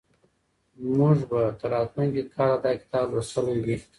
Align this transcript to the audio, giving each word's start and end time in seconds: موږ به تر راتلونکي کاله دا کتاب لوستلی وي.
موږ 0.97 1.17
به 1.29 1.41
تر 1.59 1.69
راتلونکي 1.73 2.21
کاله 2.33 2.57
دا 2.63 2.71
کتاب 2.81 3.05
لوستلی 3.13 3.57
وي. 3.65 3.75